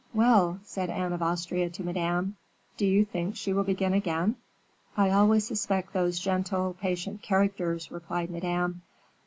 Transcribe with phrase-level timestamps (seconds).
[0.15, 2.35] "Well!" said Anne of Austria to Madame,
[2.75, 4.35] "do you think she will begin again?"
[4.97, 8.81] "I always suspect those gentle, patient characters," replied Madame.